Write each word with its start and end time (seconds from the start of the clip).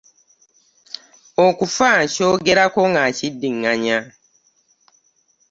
Okufa 1.45 1.89
nyogerako 2.13 2.81
nga 2.89 3.03
nkiddinganya. 3.09 3.99